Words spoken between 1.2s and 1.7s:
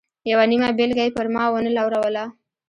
ما و